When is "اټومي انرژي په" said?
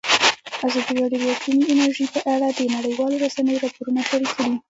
1.33-2.19